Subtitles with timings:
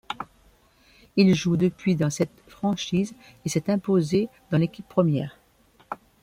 [1.15, 3.13] Il joue depuis dans cette franchise
[3.45, 5.37] et s'est imposé dans l'équipe première.